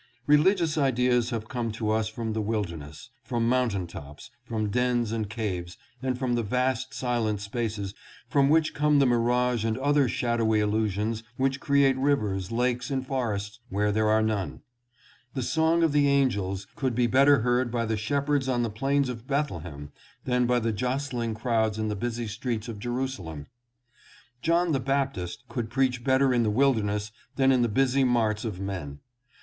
Religious 0.25 0.79
ideas 0.79 1.29
have 1.29 1.47
come 1.47 1.71
to 1.71 1.91
us 1.91 2.07
from 2.07 2.33
the 2.33 2.41
wilderness, 2.41 3.11
from 3.23 3.47
mountain 3.47 3.85
tops, 3.85 4.31
from 4.43 4.71
dens 4.71 5.11
and 5.11 5.29
caves, 5.29 5.77
and 6.01 6.17
from 6.17 6.33
the 6.33 6.41
vast 6.41 6.91
silent 6.91 7.39
spaces 7.39 7.93
from 8.27 8.49
which 8.49 8.73
come 8.73 8.97
the 8.97 9.05
mirage 9.05 9.63
and 9.63 9.77
other 9.77 10.07
shadowy 10.09 10.59
illusions 10.59 11.21
which 11.37 11.59
create 11.59 11.95
rivers, 11.97 12.51
lakes 12.51 12.89
and 12.89 13.05
forests 13.05 13.59
where 13.69 13.91
there 13.91 14.09
are 14.09 14.23
none. 14.23 14.63
The 15.35 15.43
song 15.43 15.83
of 15.83 15.91
the 15.91 16.07
angels 16.07 16.65
could 16.75 16.95
be 16.95 17.05
better 17.05 17.41
heard 17.41 17.69
by 17.69 17.85
the 17.85 17.95
shep 17.95 18.27
herds 18.27 18.49
on 18.49 18.63
the 18.63 18.71
plains 18.71 19.07
of 19.07 19.27
Bethlehem 19.27 19.91
than 20.25 20.47
by 20.47 20.57
the 20.57 20.71
jostling 20.73 21.35
crowds 21.35 21.77
in 21.77 21.89
the 21.89 21.95
busy 21.95 22.25
streets 22.25 22.67
of 22.67 22.79
Jerusalem. 22.79 23.45
John 24.41 24.71
the 24.71 24.79
Baptist 24.79 25.43
could 25.47 25.69
preach 25.69 26.03
better 26.03 26.33
in 26.33 26.41
the 26.41 26.49
wilderness 26.49 27.11
than 27.35 27.51
in 27.51 27.61
the 27.61 27.69
busy 27.69 28.03
marts 28.03 28.43
of 28.43 28.59
men. 28.59 28.97